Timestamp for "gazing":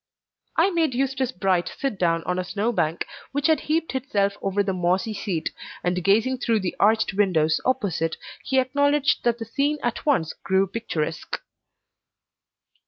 6.03-6.39